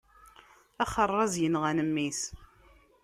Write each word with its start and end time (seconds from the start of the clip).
Axeṛṛaz 0.83 1.33
yenɣan 1.41 1.79
mmi-s. 1.87 2.21